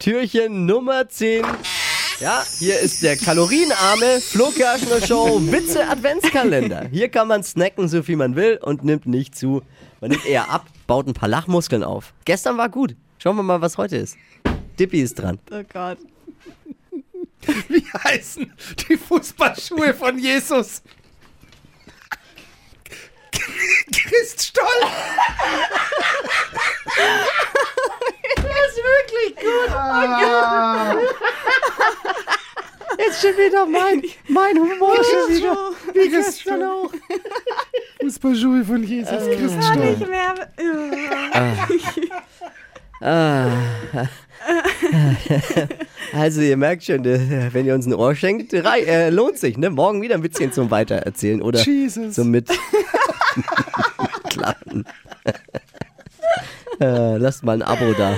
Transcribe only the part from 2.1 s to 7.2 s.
Ja, hier ist der kalorienarme Flo Kerschner Show Witze Adventskalender. Hier